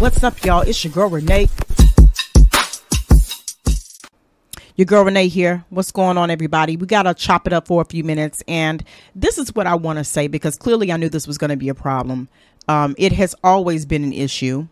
What's 0.00 0.24
up, 0.24 0.42
y'all? 0.46 0.62
It's 0.62 0.82
your 0.82 0.94
girl 0.94 1.10
Renae. 1.10 1.50
Your 4.74 4.86
girl 4.86 5.04
Renae 5.04 5.28
here. 5.28 5.66
What's 5.68 5.92
going 5.92 6.16
on, 6.16 6.30
everybody? 6.30 6.78
We 6.78 6.86
got 6.86 7.02
to 7.02 7.12
chop 7.12 7.46
it 7.46 7.52
up 7.52 7.66
for 7.66 7.82
a 7.82 7.84
few 7.84 8.02
minutes. 8.02 8.42
And 8.48 8.82
this 9.14 9.36
is 9.36 9.54
what 9.54 9.66
I 9.66 9.74
want 9.74 9.98
to 9.98 10.04
say 10.04 10.26
because 10.26 10.56
clearly 10.56 10.90
I 10.90 10.96
knew 10.96 11.10
this 11.10 11.26
was 11.26 11.36
going 11.36 11.50
to 11.50 11.56
be 11.58 11.68
a 11.68 11.74
problem. 11.74 12.30
Um, 12.66 12.94
it 12.96 13.12
has 13.12 13.34
always 13.44 13.84
been 13.84 14.02
an 14.02 14.14
issue. 14.14 14.68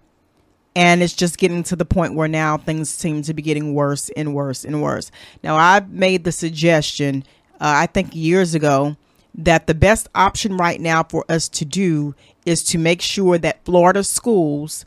And 0.74 1.02
it's 1.02 1.12
just 1.12 1.36
getting 1.36 1.62
to 1.64 1.76
the 1.76 1.84
point 1.84 2.14
where 2.14 2.26
now 2.26 2.56
things 2.56 2.88
seem 2.88 3.20
to 3.24 3.34
be 3.34 3.42
getting 3.42 3.74
worse 3.74 4.08
and 4.16 4.34
worse 4.34 4.64
and 4.64 4.82
worse. 4.82 5.10
Now, 5.44 5.56
I 5.58 5.80
made 5.90 6.24
the 6.24 6.32
suggestion, 6.32 7.22
uh, 7.60 7.76
I 7.76 7.84
think 7.84 8.16
years 8.16 8.54
ago, 8.54 8.96
that 9.34 9.66
the 9.66 9.74
best 9.74 10.08
option 10.14 10.56
right 10.56 10.80
now 10.80 11.02
for 11.02 11.26
us 11.28 11.50
to 11.50 11.66
do 11.66 12.14
is 12.46 12.64
to 12.64 12.78
make 12.78 13.02
sure 13.02 13.36
that 13.36 13.62
Florida 13.66 14.02
schools 14.02 14.86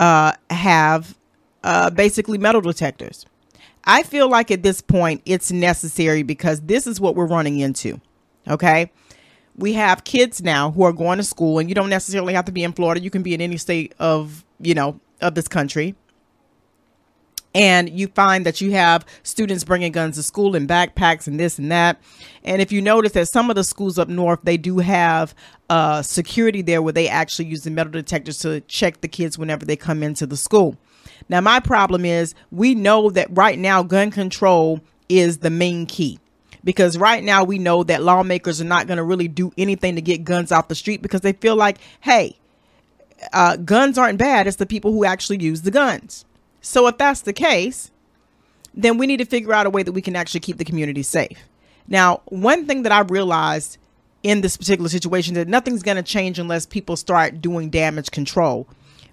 uh, 0.00 0.32
have 0.50 1.16
uh, 1.64 1.90
basically 1.90 2.38
metal 2.38 2.60
detectors. 2.60 3.26
I 3.84 4.02
feel 4.02 4.28
like 4.28 4.50
at 4.50 4.62
this 4.62 4.80
point 4.80 5.22
it's 5.24 5.50
necessary 5.50 6.22
because 6.22 6.60
this 6.62 6.86
is 6.86 7.00
what 7.00 7.14
we're 7.14 7.26
running 7.26 7.58
into. 7.58 8.00
Okay. 8.46 8.90
We 9.56 9.72
have 9.72 10.04
kids 10.04 10.42
now 10.42 10.70
who 10.70 10.84
are 10.84 10.92
going 10.92 11.18
to 11.18 11.24
school, 11.24 11.58
and 11.58 11.68
you 11.68 11.74
don't 11.74 11.90
necessarily 11.90 12.32
have 12.34 12.44
to 12.44 12.52
be 12.52 12.62
in 12.62 12.72
Florida. 12.72 13.00
You 13.00 13.10
can 13.10 13.22
be 13.22 13.34
in 13.34 13.40
any 13.40 13.56
state 13.56 13.92
of, 13.98 14.44
you 14.60 14.74
know, 14.74 15.00
of 15.20 15.34
this 15.34 15.48
country. 15.48 15.96
And 17.54 17.88
you 17.88 18.08
find 18.08 18.44
that 18.46 18.60
you 18.60 18.72
have 18.72 19.06
students 19.22 19.64
bringing 19.64 19.90
guns 19.90 20.16
to 20.16 20.22
school 20.22 20.54
in 20.54 20.66
backpacks 20.66 21.26
and 21.26 21.40
this 21.40 21.58
and 21.58 21.72
that. 21.72 22.00
And 22.44 22.60
if 22.60 22.70
you 22.70 22.82
notice 22.82 23.12
that 23.12 23.28
some 23.28 23.50
of 23.50 23.56
the 23.56 23.64
schools 23.64 23.98
up 23.98 24.08
north, 24.08 24.40
they 24.42 24.56
do 24.56 24.78
have 24.78 25.34
uh, 25.70 26.02
security 26.02 26.62
there 26.62 26.82
where 26.82 26.92
they 26.92 27.08
actually 27.08 27.46
use 27.46 27.64
the 27.64 27.70
metal 27.70 27.92
detectors 27.92 28.38
to 28.40 28.60
check 28.62 29.00
the 29.00 29.08
kids 29.08 29.38
whenever 29.38 29.64
they 29.64 29.76
come 29.76 30.02
into 30.02 30.26
the 30.26 30.36
school. 30.36 30.76
Now, 31.28 31.40
my 31.40 31.60
problem 31.60 32.04
is 32.04 32.34
we 32.50 32.74
know 32.74 33.10
that 33.10 33.28
right 33.30 33.58
now 33.58 33.82
gun 33.82 34.10
control 34.10 34.80
is 35.08 35.38
the 35.38 35.50
main 35.50 35.86
key 35.86 36.18
because 36.64 36.98
right 36.98 37.22
now 37.24 37.44
we 37.44 37.58
know 37.58 37.82
that 37.84 38.02
lawmakers 38.02 38.60
are 38.60 38.64
not 38.64 38.86
going 38.86 38.98
to 38.98 39.04
really 39.04 39.28
do 39.28 39.52
anything 39.56 39.94
to 39.94 40.02
get 40.02 40.24
guns 40.24 40.52
off 40.52 40.68
the 40.68 40.74
street 40.74 41.02
because 41.02 41.22
they 41.22 41.32
feel 41.32 41.56
like, 41.56 41.78
hey, 42.00 42.36
uh, 43.32 43.56
guns 43.56 43.98
aren't 43.98 44.18
bad. 44.18 44.46
It's 44.46 44.56
the 44.56 44.66
people 44.66 44.92
who 44.92 45.04
actually 45.04 45.42
use 45.42 45.62
the 45.62 45.70
guns. 45.70 46.24
So 46.60 46.86
if 46.86 46.98
that's 46.98 47.22
the 47.22 47.32
case, 47.32 47.90
then 48.74 48.98
we 48.98 49.06
need 49.06 49.18
to 49.18 49.24
figure 49.24 49.52
out 49.52 49.66
a 49.66 49.70
way 49.70 49.82
that 49.82 49.92
we 49.92 50.02
can 50.02 50.16
actually 50.16 50.40
keep 50.40 50.58
the 50.58 50.64
community 50.64 51.02
safe. 51.02 51.48
Now, 51.86 52.22
one 52.26 52.66
thing 52.66 52.82
that 52.82 52.92
I 52.92 53.00
realized 53.00 53.78
in 54.22 54.40
this 54.40 54.56
particular 54.56 54.88
situation 54.88 55.34
that 55.34 55.48
nothing's 55.48 55.82
going 55.82 55.96
to 55.96 56.02
change 56.02 56.38
unless 56.38 56.66
people 56.66 56.96
start 56.96 57.40
doing 57.40 57.70
damage 57.70 58.10
control 58.10 58.66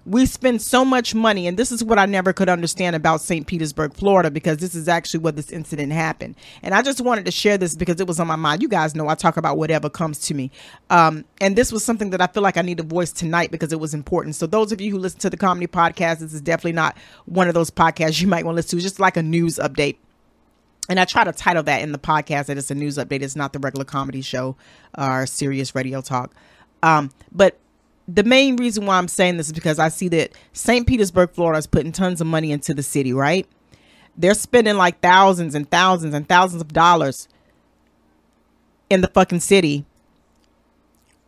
we 0.06 0.24
spend 0.24 0.62
so 0.62 0.84
much 0.84 1.14
money 1.14 1.48
and 1.48 1.58
this 1.58 1.72
is 1.72 1.82
what 1.82 1.98
i 1.98 2.06
never 2.06 2.32
could 2.32 2.48
understand 2.48 2.94
about 2.94 3.20
st 3.20 3.46
petersburg 3.46 3.92
florida 3.92 4.30
because 4.30 4.58
this 4.58 4.74
is 4.74 4.88
actually 4.88 5.18
what 5.20 5.34
this 5.36 5.50
incident 5.50 5.92
happened. 5.92 6.36
And 6.62 6.74
i 6.74 6.80
just 6.80 7.00
wanted 7.00 7.24
to 7.26 7.32
share 7.32 7.58
this 7.58 7.74
because 7.74 8.00
it 8.00 8.06
was 8.06 8.20
on 8.20 8.26
my 8.26 8.36
mind. 8.36 8.62
You 8.62 8.68
guys 8.68 8.94
know 8.94 9.08
i 9.08 9.14
talk 9.14 9.36
about 9.36 9.58
whatever 9.58 9.90
comes 9.90 10.20
to 10.20 10.34
me. 10.34 10.50
Um, 10.90 11.24
and 11.40 11.56
this 11.56 11.72
was 11.72 11.84
something 11.84 12.10
that 12.10 12.20
i 12.20 12.26
feel 12.28 12.42
like 12.42 12.56
i 12.56 12.62
need 12.62 12.78
to 12.78 12.84
voice 12.84 13.12
tonight 13.12 13.50
because 13.50 13.72
it 13.72 13.80
was 13.80 13.92
important. 13.92 14.36
So 14.36 14.46
those 14.46 14.72
of 14.72 14.80
you 14.80 14.92
who 14.92 14.98
listen 14.98 15.18
to 15.20 15.30
the 15.30 15.36
comedy 15.36 15.66
podcast 15.66 16.20
this 16.20 16.32
is 16.32 16.40
definitely 16.40 16.72
not 16.72 16.96
one 17.24 17.48
of 17.48 17.54
those 17.54 17.70
podcasts 17.70 18.20
you 18.20 18.28
might 18.28 18.44
want 18.44 18.54
to 18.54 18.56
listen 18.56 18.70
to. 18.70 18.76
It's 18.76 18.84
just 18.84 19.00
like 19.00 19.16
a 19.16 19.22
news 19.22 19.58
update. 19.58 19.96
And 20.88 21.00
I 21.00 21.04
try 21.04 21.24
to 21.24 21.32
title 21.32 21.64
that 21.64 21.82
in 21.82 21.90
the 21.90 21.98
podcast 21.98 22.46
that 22.46 22.56
it's 22.56 22.70
a 22.70 22.74
news 22.74 22.96
update. 22.96 23.22
It's 23.22 23.34
not 23.34 23.52
the 23.52 23.58
regular 23.58 23.84
comedy 23.84 24.22
show 24.22 24.54
or 24.96 25.26
serious 25.26 25.74
radio 25.74 26.00
talk. 26.00 26.32
Um, 26.82 27.10
but 27.32 27.58
the 28.08 28.22
main 28.24 28.56
reason 28.56 28.86
why 28.86 28.98
I'm 28.98 29.08
saying 29.08 29.36
this 29.36 29.46
is 29.48 29.52
because 29.52 29.78
I 29.78 29.88
see 29.88 30.08
that 30.08 30.32
St. 30.52 30.86
Petersburg, 30.86 31.32
Florida 31.32 31.58
is 31.58 31.66
putting 31.66 31.92
tons 31.92 32.20
of 32.20 32.26
money 32.26 32.52
into 32.52 32.72
the 32.72 32.82
city, 32.82 33.12
right? 33.12 33.46
They're 34.16 34.34
spending 34.34 34.76
like 34.76 35.00
thousands 35.00 35.54
and 35.54 35.68
thousands 35.70 36.14
and 36.14 36.28
thousands 36.28 36.62
of 36.62 36.72
dollars 36.72 37.28
in 38.88 39.00
the 39.00 39.08
fucking 39.08 39.40
city 39.40 39.84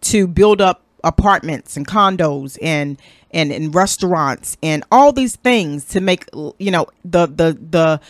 to 0.03 0.26
build 0.26 0.60
up 0.60 0.82
apartments 1.04 1.76
and 1.76 1.86
condos 1.86 2.58
and 2.62 3.00
and, 3.30 3.53
and 3.53 3.74
restaurants 3.74 4.56
and 4.62 4.84
all 4.91 5.12
these 5.12 5.36
things 5.36 5.84
to 5.84 6.00
make 6.00 6.24
you 6.58 6.70
know 6.70 6.86
the 7.04 7.26
the 7.26 7.58
the 7.70 8.00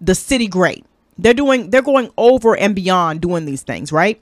the 0.00 0.14
city 0.14 0.46
great. 0.46 0.84
They're 1.18 1.34
doing 1.34 1.70
they're 1.70 1.82
going 1.82 2.10
over 2.18 2.56
and 2.56 2.74
beyond 2.74 3.20
doing 3.20 3.46
these 3.46 3.62
things, 3.62 3.92
right? 3.92 4.20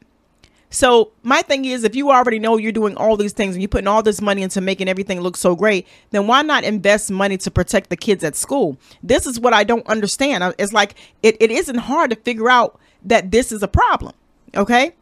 So 0.70 1.12
my 1.22 1.42
thing 1.42 1.64
is, 1.64 1.84
if 1.84 1.94
you 1.94 2.10
already 2.10 2.38
know 2.38 2.56
you're 2.56 2.72
doing 2.72 2.96
all 2.96 3.16
these 3.16 3.32
things 3.32 3.54
and 3.54 3.62
you're 3.62 3.68
putting 3.68 3.86
all 3.86 4.02
this 4.02 4.20
money 4.20 4.42
into 4.42 4.60
making 4.60 4.88
everything 4.88 5.20
look 5.20 5.36
so 5.36 5.54
great, 5.54 5.86
then 6.10 6.26
why 6.26 6.42
not 6.42 6.64
invest 6.64 7.10
money 7.10 7.36
to 7.38 7.50
protect 7.50 7.90
the 7.90 7.96
kids 7.96 8.24
at 8.24 8.34
school? 8.34 8.76
This 9.02 9.26
is 9.26 9.38
what 9.38 9.52
I 9.52 9.62
don't 9.62 9.86
understand. 9.86 10.54
It's 10.58 10.72
like 10.72 10.94
it, 11.22 11.36
it 11.40 11.50
isn't 11.50 11.78
hard 11.78 12.10
to 12.10 12.16
figure 12.16 12.50
out 12.50 12.80
that 13.04 13.30
this 13.30 13.52
is 13.52 13.62
a 13.62 13.68
problem. 13.68 14.14
Okay. 14.56 14.94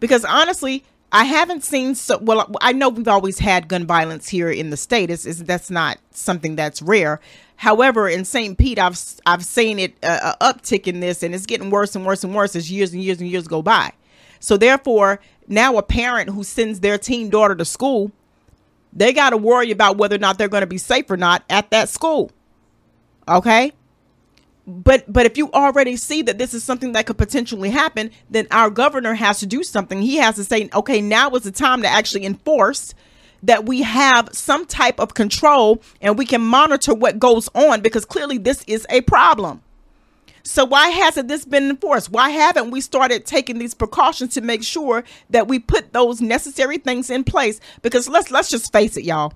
Because 0.00 0.24
honestly, 0.24 0.84
I 1.14 1.24
haven't 1.24 1.62
seen 1.62 1.94
so 1.94 2.18
well. 2.18 2.50
I 2.60 2.72
know 2.72 2.88
we've 2.88 3.06
always 3.06 3.38
had 3.38 3.68
gun 3.68 3.86
violence 3.86 4.28
here 4.28 4.50
in 4.50 4.70
the 4.70 4.76
state. 4.76 5.10
It's 5.10 5.24
that's 5.24 5.70
not 5.70 5.98
something 6.10 6.56
that's 6.56 6.82
rare. 6.82 7.20
However, 7.56 8.08
in 8.08 8.24
St. 8.24 8.58
Pete, 8.58 8.80
I've 8.80 9.00
I've 9.24 9.44
seen 9.44 9.78
it 9.78 9.96
uh, 10.02 10.34
uptick 10.40 10.88
in 10.88 10.98
this, 10.98 11.22
and 11.22 11.32
it's 11.32 11.46
getting 11.46 11.70
worse 11.70 11.94
and 11.94 12.04
worse 12.04 12.24
and 12.24 12.34
worse 12.34 12.56
as 12.56 12.70
years 12.70 12.92
and 12.92 13.02
years 13.02 13.20
and 13.20 13.30
years 13.30 13.46
go 13.46 13.62
by. 13.62 13.92
So 14.44 14.58
therefore, 14.58 15.20
now 15.48 15.78
a 15.78 15.82
parent 15.82 16.28
who 16.28 16.44
sends 16.44 16.80
their 16.80 16.98
teen 16.98 17.30
daughter 17.30 17.54
to 17.54 17.64
school, 17.64 18.12
they 18.92 19.14
got 19.14 19.30
to 19.30 19.38
worry 19.38 19.70
about 19.70 19.96
whether 19.96 20.16
or 20.16 20.18
not 20.18 20.36
they're 20.36 20.48
going 20.48 20.60
to 20.60 20.66
be 20.66 20.76
safe 20.76 21.10
or 21.10 21.16
not 21.16 21.44
at 21.48 21.70
that 21.70 21.88
school. 21.88 22.30
Okay? 23.26 23.72
But 24.66 25.10
but 25.10 25.24
if 25.24 25.38
you 25.38 25.50
already 25.52 25.96
see 25.96 26.20
that 26.20 26.36
this 26.36 26.52
is 26.52 26.62
something 26.62 26.92
that 26.92 27.06
could 27.06 27.16
potentially 27.16 27.70
happen, 27.70 28.10
then 28.28 28.46
our 28.50 28.68
governor 28.68 29.14
has 29.14 29.40
to 29.40 29.46
do 29.46 29.62
something. 29.62 30.02
He 30.02 30.16
has 30.16 30.34
to 30.36 30.44
say, 30.44 30.68
"Okay, 30.74 31.00
now 31.00 31.30
is 31.30 31.44
the 31.44 31.50
time 31.50 31.80
to 31.80 31.88
actually 31.88 32.26
enforce 32.26 32.92
that 33.42 33.64
we 33.64 33.80
have 33.80 34.28
some 34.32 34.66
type 34.66 35.00
of 35.00 35.14
control 35.14 35.80
and 36.02 36.18
we 36.18 36.26
can 36.26 36.42
monitor 36.42 36.92
what 36.92 37.18
goes 37.18 37.48
on 37.54 37.80
because 37.80 38.04
clearly 38.04 38.36
this 38.36 38.62
is 38.66 38.86
a 38.90 39.00
problem." 39.00 39.62
So 40.44 40.64
why 40.66 40.88
hasn't 40.88 41.28
this 41.28 41.46
been 41.46 41.70
enforced? 41.70 42.10
Why 42.10 42.28
haven't 42.28 42.70
we 42.70 42.82
started 42.82 43.24
taking 43.24 43.58
these 43.58 43.72
precautions 43.72 44.34
to 44.34 44.42
make 44.42 44.62
sure 44.62 45.02
that 45.30 45.48
we 45.48 45.58
put 45.58 45.94
those 45.94 46.20
necessary 46.20 46.76
things 46.76 47.08
in 47.08 47.24
place? 47.24 47.60
Because 47.80 48.08
let's 48.08 48.30
let's 48.30 48.50
just 48.50 48.70
face 48.70 48.96
it, 48.98 49.04
y'all. 49.04 49.32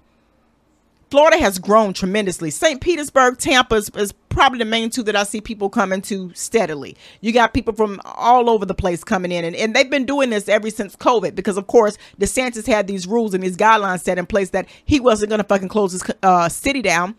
Florida 1.10 1.38
has 1.38 1.58
grown 1.58 1.94
tremendously. 1.94 2.50
St. 2.50 2.82
Petersburg, 2.82 3.38
Tampa 3.38 3.76
is, 3.76 3.88
is, 3.96 4.12
probably 4.28 4.58
the 4.58 4.64
main 4.66 4.88
two 4.88 5.02
that 5.02 5.16
I 5.16 5.24
see 5.24 5.40
people 5.40 5.68
coming 5.68 6.00
to 6.02 6.32
steadily. 6.32 6.96
You 7.22 7.32
got 7.32 7.52
people 7.52 7.74
from 7.74 8.00
all 8.04 8.48
over 8.48 8.64
the 8.64 8.74
place 8.74 9.02
coming 9.02 9.32
in, 9.32 9.44
and, 9.44 9.56
and 9.56 9.74
they've 9.74 9.90
been 9.90 10.04
doing 10.04 10.30
this 10.30 10.48
ever 10.48 10.70
since 10.70 10.94
COVID 10.94 11.34
because, 11.34 11.56
of 11.56 11.66
course, 11.66 11.98
DeSantis 12.20 12.64
had 12.64 12.86
these 12.86 13.04
rules 13.04 13.34
and 13.34 13.42
these 13.42 13.56
guidelines 13.56 14.02
set 14.02 14.16
in 14.16 14.26
place 14.26 14.50
that 14.50 14.68
he 14.84 15.00
wasn't 15.00 15.30
going 15.30 15.40
to 15.40 15.48
fucking 15.48 15.66
close 15.66 15.90
his 15.90 16.04
uh, 16.22 16.48
city 16.48 16.82
down 16.82 17.16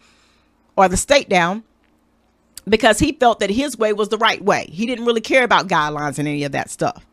or 0.78 0.88
the 0.88 0.96
state 0.96 1.28
down 1.28 1.64
because 2.68 3.00
he 3.00 3.14
felt 3.14 3.40
that 3.40 3.50
his 3.50 3.78
way 3.78 3.94
was 3.94 4.10
the 4.10 4.18
right 4.18 4.44
way. 4.44 4.68
He 4.72 4.86
didn't 4.86 5.06
really 5.06 5.22
care 5.22 5.44
about 5.44 5.68
guidelines 5.68 6.20
and 6.20 6.28
any 6.28 6.44
of 6.44 6.52
that 6.52 6.70
stuff. 6.70 7.06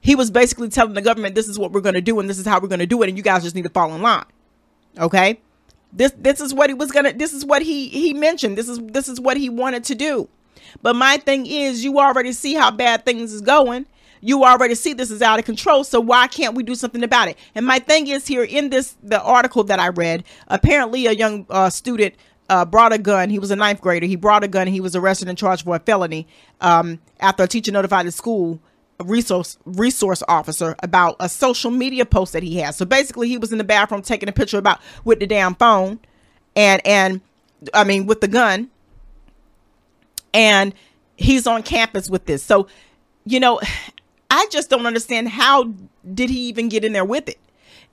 He 0.00 0.14
was 0.14 0.30
basically 0.30 0.68
telling 0.68 0.94
the 0.94 1.02
government, 1.02 1.34
this 1.34 1.48
is 1.48 1.58
what 1.58 1.72
we're 1.72 1.80
going 1.80 1.94
to 1.94 2.00
do 2.00 2.20
and 2.20 2.30
this 2.30 2.38
is 2.38 2.46
how 2.46 2.60
we're 2.60 2.68
going 2.68 2.80
to 2.80 2.86
do 2.86 3.02
it. 3.02 3.08
And 3.08 3.16
you 3.16 3.24
guys 3.24 3.42
just 3.42 3.56
need 3.56 3.64
to 3.64 3.70
fall 3.70 3.92
in 3.94 4.02
line. 4.02 4.24
Okay. 4.98 5.40
This, 5.92 6.12
this 6.16 6.40
is 6.40 6.52
what 6.52 6.70
he 6.70 6.74
was 6.74 6.90
going 6.90 7.06
to, 7.06 7.12
this 7.12 7.32
is 7.32 7.44
what 7.44 7.62
he, 7.62 7.88
he 7.88 8.12
mentioned. 8.12 8.56
This 8.56 8.68
is, 8.68 8.78
this 8.82 9.08
is 9.08 9.20
what 9.20 9.36
he 9.36 9.48
wanted 9.48 9.84
to 9.84 9.94
do. 9.94 10.28
But 10.82 10.94
my 10.94 11.16
thing 11.16 11.46
is, 11.46 11.84
you 11.84 11.98
already 11.98 12.32
see 12.32 12.54
how 12.54 12.70
bad 12.70 13.04
things 13.04 13.32
is 13.32 13.40
going. 13.40 13.86
You 14.20 14.44
already 14.44 14.74
see 14.74 14.92
this 14.92 15.10
is 15.10 15.22
out 15.22 15.38
of 15.38 15.44
control. 15.44 15.84
So 15.84 16.00
why 16.00 16.26
can't 16.26 16.54
we 16.54 16.62
do 16.62 16.74
something 16.74 17.02
about 17.02 17.28
it? 17.28 17.38
And 17.54 17.66
my 17.66 17.78
thing 17.78 18.08
is 18.08 18.26
here 18.26 18.44
in 18.44 18.70
this, 18.70 18.96
the 19.02 19.20
article 19.22 19.64
that 19.64 19.78
I 19.78 19.88
read, 19.88 20.24
apparently 20.48 21.06
a 21.06 21.12
young 21.12 21.46
uh, 21.50 21.70
student 21.70 22.14
uh, 22.48 22.64
brought 22.64 22.92
a 22.92 22.98
gun. 22.98 23.30
He 23.30 23.38
was 23.38 23.50
a 23.50 23.56
ninth 23.56 23.80
grader. 23.80 24.06
He 24.06 24.16
brought 24.16 24.44
a 24.44 24.48
gun. 24.48 24.66
he 24.66 24.80
was 24.80 24.94
arrested 24.94 25.28
and 25.28 25.36
charged 25.36 25.64
for 25.64 25.76
a 25.76 25.80
felony 25.80 26.26
um, 26.60 27.00
after 27.20 27.42
a 27.42 27.48
teacher 27.48 27.72
notified 27.72 28.06
the 28.06 28.12
school 28.12 28.60
resource 29.04 29.58
resource 29.64 30.22
officer 30.26 30.74
about 30.82 31.16
a 31.20 31.28
social 31.28 31.70
media 31.70 32.06
post 32.06 32.32
that 32.32 32.42
he 32.42 32.58
had. 32.58 32.74
So 32.74 32.84
basically, 32.84 33.28
he 33.28 33.38
was 33.38 33.52
in 33.52 33.58
the 33.58 33.64
bathroom 33.64 34.02
taking 34.02 34.28
a 34.28 34.32
picture 34.32 34.58
about 34.58 34.80
with 35.04 35.20
the 35.20 35.26
damn 35.26 35.54
phone, 35.54 35.98
and 36.54 36.84
and 36.86 37.20
I 37.74 37.84
mean 37.84 38.06
with 38.06 38.20
the 38.20 38.28
gun, 38.28 38.70
and 40.32 40.74
he's 41.16 41.46
on 41.46 41.62
campus 41.62 42.08
with 42.08 42.26
this. 42.26 42.42
So, 42.42 42.68
you 43.24 43.40
know, 43.40 43.60
I 44.30 44.46
just 44.50 44.70
don't 44.70 44.86
understand 44.86 45.28
how 45.28 45.72
did 46.14 46.30
he 46.30 46.48
even 46.48 46.68
get 46.68 46.84
in 46.84 46.92
there 46.92 47.04
with 47.04 47.28
it. 47.28 47.38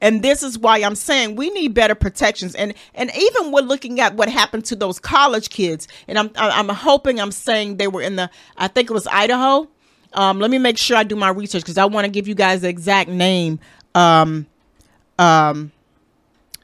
And 0.04 0.22
this 0.22 0.44
is 0.44 0.60
why 0.60 0.80
I'm 0.80 0.96
saying 0.96 1.38
we 1.38 1.50
need 1.50 1.74
better 1.74 1.96
protections. 1.96 2.54
And 2.56 2.74
and 2.94 3.10
even 3.16 3.54
we're 3.54 3.62
looking 3.62 4.02
at 4.02 4.16
what 4.16 4.28
happened 4.28 4.66
to 4.66 4.76
those 4.76 5.00
college 5.00 5.50
kids. 5.50 5.88
And 6.08 6.20
I'm 6.20 6.30
I'm 6.36 6.68
hoping 6.68 7.22
I'm 7.22 7.32
saying 7.32 7.78
they 7.78 7.88
were 7.88 8.02
in 8.02 8.18
the 8.18 8.30
I 8.58 8.68
think 8.68 8.90
it 8.90 8.94
was 8.94 9.08
Idaho. 9.08 9.70
Um, 10.12 10.40
let 10.40 10.52
me 10.52 10.58
make 10.60 10.78
sure 10.78 10.98
I 10.98 11.04
do 11.04 11.16
my 11.16 11.30
research 11.30 11.64
because 11.64 11.78
I 11.78 11.86
want 11.86 12.06
to 12.06 12.12
give 12.12 12.28
you 12.28 12.36
guys 12.36 12.62
the 12.62 12.70
exact 12.70 13.10
name. 13.10 13.60
Um, 13.96 14.46
um, 15.18 15.72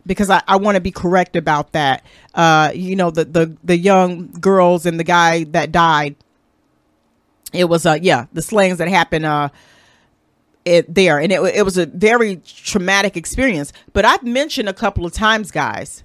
because 0.05 0.29
I, 0.29 0.41
I 0.47 0.57
want 0.57 0.75
to 0.75 0.81
be 0.81 0.91
correct 0.91 1.35
about 1.35 1.71
that. 1.71 2.03
Uh, 2.33 2.71
you 2.73 2.95
know, 2.95 3.09
the, 3.09 3.25
the, 3.25 3.57
the 3.63 3.77
young 3.77 4.27
girls 4.33 4.85
and 4.85 4.99
the 4.99 5.03
guy 5.03 5.45
that 5.45 5.71
died. 5.71 6.15
It 7.53 7.65
was, 7.65 7.85
uh, 7.85 7.97
yeah, 8.01 8.25
the 8.33 8.41
slayings 8.41 8.79
that 8.79 8.87
happened, 8.87 9.25
uh, 9.25 9.49
it 10.69 10.93
there. 10.93 11.19
And 11.19 11.31
it, 11.31 11.41
it 11.55 11.63
was 11.63 11.77
a 11.77 11.85
very 11.87 12.37
traumatic 12.37 13.17
experience. 13.17 13.73
But 13.93 14.05
I've 14.05 14.23
mentioned 14.23 14.69
a 14.69 14.73
couple 14.73 15.05
of 15.05 15.13
times, 15.13 15.51
guys, 15.51 16.03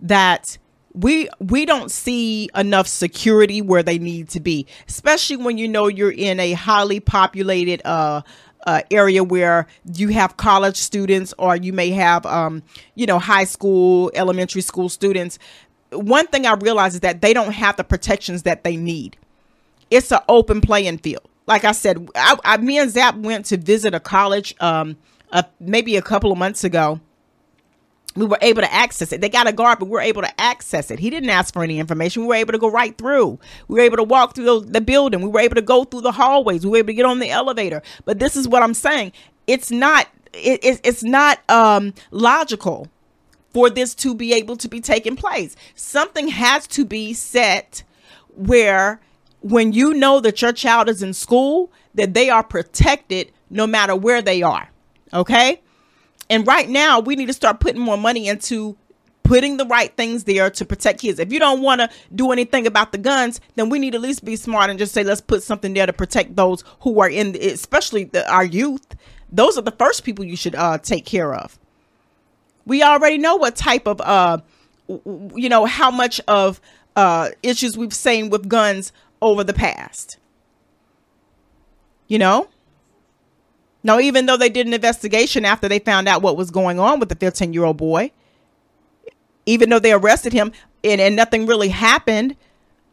that 0.00 0.58
we 0.94 1.28
we 1.38 1.64
don't 1.64 1.90
see 1.90 2.48
enough 2.54 2.86
security 2.86 3.62
where 3.62 3.82
they 3.82 3.98
need 3.98 4.28
to 4.28 4.40
be 4.40 4.66
especially 4.88 5.36
when 5.36 5.58
you 5.58 5.68
know 5.68 5.86
you're 5.86 6.10
in 6.10 6.40
a 6.40 6.52
highly 6.54 6.98
populated 6.98 7.82
uh 7.84 8.22
uh, 8.66 8.82
area 8.90 9.22
where 9.22 9.66
you 9.94 10.08
have 10.08 10.36
college 10.36 10.76
students 10.76 11.32
or 11.38 11.56
you 11.56 11.72
may 11.72 11.90
have 11.90 12.26
um, 12.26 12.62
you 12.96 13.06
know 13.06 13.18
high 13.18 13.44
school 13.44 14.10
elementary 14.14 14.60
school 14.60 14.88
students 14.88 15.38
one 15.90 16.26
thing 16.26 16.44
i 16.44 16.52
realize 16.54 16.94
is 16.94 17.00
that 17.00 17.22
they 17.22 17.32
don't 17.32 17.52
have 17.52 17.76
the 17.76 17.84
protections 17.84 18.42
that 18.42 18.64
they 18.64 18.76
need 18.76 19.16
it's 19.90 20.12
an 20.12 20.18
open 20.28 20.60
playing 20.60 20.98
field 20.98 21.26
like 21.48 21.64
i 21.64 21.72
said 21.72 22.08
I, 22.14 22.36
I, 22.44 22.56
me 22.58 22.78
and 22.78 22.90
zap 22.90 23.16
went 23.16 23.46
to 23.46 23.56
visit 23.56 23.94
a 23.94 24.00
college 24.00 24.54
um, 24.60 24.96
uh, 25.32 25.42
maybe 25.58 25.96
a 25.96 26.02
couple 26.02 26.30
of 26.30 26.38
months 26.38 26.62
ago 26.62 27.00
we 28.18 28.26
were 28.26 28.38
able 28.42 28.62
to 28.62 28.72
access 28.72 29.12
it. 29.12 29.20
They 29.20 29.28
got 29.28 29.46
a 29.46 29.52
guard, 29.52 29.78
but 29.78 29.86
we 29.86 29.92
were 29.92 30.00
able 30.00 30.22
to 30.22 30.40
access 30.40 30.90
it. 30.90 30.98
He 30.98 31.08
didn't 31.08 31.30
ask 31.30 31.54
for 31.54 31.62
any 31.62 31.78
information. 31.78 32.22
We 32.22 32.28
were 32.28 32.34
able 32.34 32.52
to 32.52 32.58
go 32.58 32.70
right 32.70 32.96
through. 32.98 33.38
We 33.68 33.78
were 33.78 33.84
able 33.84 33.98
to 33.98 34.02
walk 34.02 34.34
through 34.34 34.44
the, 34.44 34.60
the 34.66 34.80
building. 34.80 35.20
We 35.20 35.28
were 35.28 35.40
able 35.40 35.54
to 35.54 35.62
go 35.62 35.84
through 35.84 36.00
the 36.02 36.12
hallways. 36.12 36.64
We 36.64 36.72
were 36.72 36.76
able 36.78 36.88
to 36.88 36.94
get 36.94 37.06
on 37.06 37.20
the 37.20 37.30
elevator. 37.30 37.82
But 38.04 38.18
this 38.18 38.36
is 38.36 38.48
what 38.48 38.62
I'm 38.62 38.74
saying. 38.74 39.12
It's 39.46 39.70
not. 39.70 40.08
It, 40.34 40.62
it, 40.62 40.80
it's 40.84 41.02
not 41.02 41.38
um, 41.48 41.94
logical 42.10 42.88
for 43.54 43.70
this 43.70 43.94
to 43.96 44.14
be 44.14 44.34
able 44.34 44.56
to 44.58 44.68
be 44.68 44.80
taking 44.80 45.16
place. 45.16 45.56
Something 45.74 46.28
has 46.28 46.66
to 46.68 46.84
be 46.84 47.14
set 47.14 47.82
where 48.34 49.00
when 49.40 49.72
you 49.72 49.94
know 49.94 50.20
that 50.20 50.42
your 50.42 50.52
child 50.52 50.88
is 50.88 51.02
in 51.02 51.14
school, 51.14 51.70
that 51.94 52.14
they 52.14 52.30
are 52.30 52.42
protected 52.42 53.32
no 53.50 53.66
matter 53.66 53.94
where 53.94 54.22
they 54.22 54.42
are. 54.42 54.68
Okay 55.12 55.60
and 56.30 56.46
right 56.46 56.68
now, 56.68 57.00
we 57.00 57.16
need 57.16 57.26
to 57.26 57.32
start 57.32 57.60
putting 57.60 57.80
more 57.80 57.96
money 57.96 58.28
into 58.28 58.76
putting 59.22 59.58
the 59.58 59.66
right 59.66 59.94
things 59.94 60.24
there 60.24 60.48
to 60.50 60.64
protect 60.64 61.00
kids. 61.00 61.18
If 61.18 61.32
you 61.32 61.38
don't 61.38 61.60
want 61.60 61.80
to 61.80 61.90
do 62.14 62.32
anything 62.32 62.66
about 62.66 62.92
the 62.92 62.98
guns, 62.98 63.40
then 63.56 63.68
we 63.68 63.78
need 63.78 63.90
to 63.90 63.96
at 63.96 64.02
least 64.02 64.24
be 64.24 64.36
smart 64.36 64.70
and 64.70 64.78
just 64.78 64.92
say, 64.92 65.04
let's 65.04 65.20
put 65.20 65.42
something 65.42 65.74
there 65.74 65.86
to 65.86 65.92
protect 65.92 66.36
those 66.36 66.64
who 66.80 67.00
are 67.00 67.10
in, 67.10 67.32
the, 67.32 67.40
especially 67.50 68.04
the, 68.04 68.30
our 68.30 68.44
youth. 68.44 68.96
Those 69.30 69.58
are 69.58 69.62
the 69.62 69.72
first 69.72 70.04
people 70.04 70.24
you 70.24 70.36
should 70.36 70.54
uh, 70.54 70.78
take 70.78 71.04
care 71.04 71.34
of. 71.34 71.58
We 72.64 72.82
already 72.82 73.18
know 73.18 73.36
what 73.36 73.54
type 73.54 73.86
of, 73.86 74.00
uh, 74.00 74.38
you 74.88 75.48
know, 75.48 75.66
how 75.66 75.90
much 75.90 76.20
of 76.26 76.60
uh, 76.96 77.30
issues 77.42 77.76
we've 77.76 77.94
seen 77.94 78.30
with 78.30 78.48
guns 78.48 78.92
over 79.20 79.44
the 79.44 79.52
past. 79.52 80.18
You 82.06 82.18
know? 82.18 82.48
Now, 83.82 84.00
even 84.00 84.26
though 84.26 84.36
they 84.36 84.48
did 84.48 84.66
an 84.66 84.74
investigation 84.74 85.44
after 85.44 85.68
they 85.68 85.78
found 85.78 86.08
out 86.08 86.22
what 86.22 86.36
was 86.36 86.50
going 86.50 86.78
on 86.78 87.00
with 87.00 87.08
the 87.08 87.14
15 87.14 87.52
year 87.52 87.64
old 87.64 87.76
boy, 87.76 88.10
even 89.46 89.70
though 89.70 89.78
they 89.78 89.92
arrested 89.92 90.32
him 90.32 90.52
and, 90.84 91.00
and 91.00 91.16
nothing 91.16 91.46
really 91.46 91.68
happened, 91.68 92.36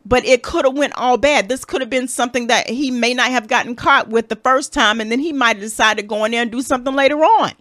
but 0.05 0.23
it 0.25 0.43
could 0.43 0.65
have 0.65 0.77
went 0.77 0.93
all 0.95 1.17
bad. 1.17 1.49
This 1.49 1.65
could 1.65 1.81
have 1.81 1.89
been 1.89 2.07
something 2.07 2.47
that 2.47 2.69
he 2.69 2.91
may 2.91 3.13
not 3.13 3.31
have 3.31 3.47
gotten 3.47 3.75
caught 3.75 4.07
with 4.07 4.29
the 4.29 4.35
first 4.35 4.71
time, 4.71 5.01
and 5.01 5.11
then 5.11 5.19
he 5.19 5.33
might 5.33 5.57
have 5.57 5.65
decided 5.65 6.03
to 6.03 6.07
go 6.07 6.23
in 6.25 6.31
there 6.31 6.43
and 6.43 6.51
do 6.51 6.61
something 6.61 6.93
later 6.93 7.17
on. 7.23 7.53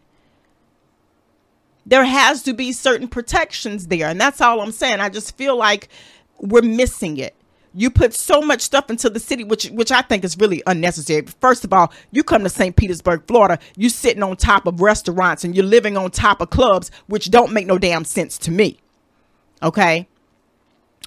There 1.86 2.04
has 2.04 2.42
to 2.42 2.52
be 2.52 2.72
certain 2.72 3.08
protections 3.08 3.86
there, 3.86 4.08
and 4.08 4.20
that's 4.20 4.40
all 4.40 4.60
I'm 4.60 4.72
saying. 4.72 5.00
I 5.00 5.08
just 5.08 5.36
feel 5.36 5.56
like 5.56 5.88
we're 6.38 6.62
missing 6.62 7.16
it 7.16 7.34
you 7.74 7.90
put 7.90 8.14
so 8.14 8.40
much 8.40 8.60
stuff 8.60 8.88
into 8.88 9.10
the 9.10 9.18
city, 9.18 9.44
which 9.44 9.66
which 9.70 9.90
I 9.90 10.02
think 10.02 10.24
is 10.24 10.38
really 10.38 10.62
unnecessary. 10.66 11.26
First 11.40 11.64
of 11.64 11.72
all, 11.72 11.92
you 12.12 12.22
come 12.22 12.44
to 12.44 12.48
St. 12.48 12.74
Petersburg, 12.76 13.26
Florida, 13.26 13.58
you're 13.76 13.90
sitting 13.90 14.22
on 14.22 14.36
top 14.36 14.66
of 14.66 14.80
restaurants 14.80 15.44
and 15.44 15.54
you're 15.54 15.64
living 15.64 15.96
on 15.96 16.10
top 16.10 16.40
of 16.40 16.50
clubs, 16.50 16.90
which 17.06 17.30
don't 17.30 17.52
make 17.52 17.66
no 17.66 17.78
damn 17.78 18.04
sense 18.04 18.38
to 18.38 18.50
me. 18.50 18.78
Okay, 19.62 20.06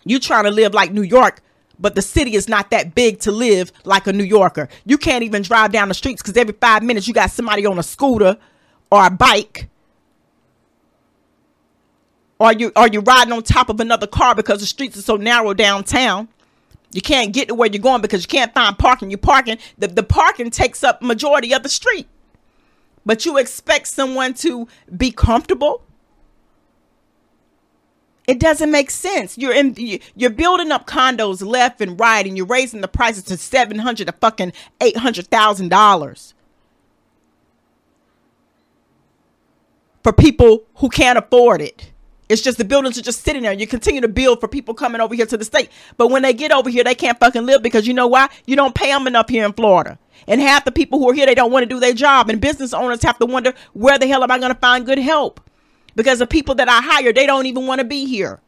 you're 0.04 0.20
trying 0.20 0.44
to 0.44 0.52
live 0.52 0.74
like 0.74 0.92
New 0.92 1.04
York, 1.04 1.42
but 1.80 1.96
the 1.96 2.02
city 2.02 2.36
is 2.36 2.50
not 2.50 2.70
that 2.72 2.96
big 2.96 3.20
to 3.22 3.32
live 3.32 3.72
like 3.86 4.08
a 4.08 4.14
New 4.14 4.24
Yorker. 4.24 4.68
You 4.86 4.98
can't 4.98 5.24
even 5.24 5.44
drive 5.44 5.72
down 5.72 5.88
the 5.88 5.94
streets 5.94 6.22
because 6.22 6.36
every 6.38 6.54
five 6.60 6.84
minutes 6.84 7.08
you 7.08 7.14
got 7.14 7.32
somebody 7.32 7.66
on 7.66 7.80
a 7.80 7.84
scooter 7.84 8.38
or 8.92 9.06
a 9.06 9.10
bike. 9.10 9.70
Or 12.40 12.54
you 12.54 12.72
are 12.76 12.88
you 12.88 13.00
riding 13.00 13.34
on 13.34 13.42
top 13.42 13.70
of 13.70 13.80
another 13.80 14.06
car 14.06 14.36
because 14.36 14.60
the 14.60 14.68
streets 14.68 14.98
are 14.98 15.02
so 15.02 15.16
narrow 15.16 15.54
downtown? 15.54 16.28
You 16.92 17.02
can't 17.02 17.34
get 17.34 17.50
to 17.50 17.56
where 17.56 17.70
you're 17.70 17.82
going 17.82 18.02
because 18.02 18.24
you 18.24 18.28
can't 18.28 18.54
find 18.54 18.78
parking. 18.78 19.12
You're 19.12 19.18
parking, 19.18 19.58
the, 19.78 19.88
the 19.88 20.04
parking 20.04 20.50
takes 20.50 20.84
up 20.84 21.02
majority 21.02 21.54
of 21.54 21.64
the 21.64 21.70
street. 21.70 22.08
But 23.06 23.26
you 23.26 23.38
expect 23.38 23.88
someone 23.88 24.34
to 24.36 24.68
be 24.96 25.12
comfortable? 25.12 25.84
It 28.28 28.40
doesn't 28.40 28.70
make 28.70 28.92
sense. 28.92 29.38
You're 29.38 29.54
in 29.54 29.74
you're 29.78 30.30
building 30.30 30.72
up 30.74 30.86
condos 30.86 31.46
left 31.46 31.80
and 31.80 31.98
right 31.98 32.26
and 32.28 32.36
you're 32.36 32.46
raising 32.46 32.82
the 32.82 32.90
prices 32.90 33.24
to 33.24 33.38
700 33.38 34.08
to 34.08 34.12
fucking 34.12 34.52
$800,000. 34.82 36.34
For 40.04 40.12
people 40.12 40.66
who 40.76 40.90
can't 40.90 41.18
afford 41.18 41.62
it. 41.62 41.92
It's 42.30 42.42
just 42.42 42.58
the 42.58 42.66
buildings 42.66 42.98
are 42.98 43.02
just 43.02 43.24
sitting 43.24 43.44
there. 43.44 43.54
You 43.54 43.68
continue 43.68 44.02
to 44.02 44.08
build 44.08 44.42
for 44.42 44.48
people 44.48 44.74
coming 44.74 45.00
over 45.00 45.16
here 45.16 45.26
to 45.26 45.38
the 45.38 45.46
state. 45.46 45.70
But 45.96 46.10
when 46.10 46.24
they 46.24 46.34
get 46.34 46.52
over 46.52 46.70
here, 46.70 46.84
they 46.84 46.96
can't 46.96 47.20
fucking 47.20 47.46
live 47.46 47.64
because 47.64 47.88
you 47.88 47.94
know 47.94 48.08
why? 48.08 48.28
You 48.46 48.56
don't 48.56 48.76
pay 48.76 48.90
them 48.90 49.08
enough 49.08 49.30
here 49.30 49.46
in 49.46 49.54
Florida. 49.54 49.98
And 50.28 50.42
half 50.42 50.66
the 50.66 50.72
people 50.72 51.00
who 51.00 51.10
are 51.10 51.14
here, 51.14 51.26
they 51.26 51.36
don't 51.36 51.52
want 51.52 51.64
to 51.64 51.70
do 51.70 51.80
their 51.80 51.94
job. 51.94 52.30
And 52.30 52.42
business 52.42 52.74
owners 52.74 53.04
have 53.04 53.18
to 53.20 53.26
wonder, 53.26 53.54
where 53.74 53.98
the 53.98 54.08
hell 54.08 54.24
am 54.24 54.32
I 54.32 54.40
going 54.40 54.54
to 54.54 54.60
find 54.60 54.86
good 54.86 55.00
help? 55.00 55.40
Because 55.96 56.20
the 56.20 56.28
people 56.28 56.56
that 56.56 56.68
I 56.68 56.82
hire, 56.82 57.14
they 57.14 57.26
don't 57.26 57.46
even 57.46 57.66
want 57.66 57.80
to 57.80 57.86
be 57.86 58.06
here. 58.06 58.42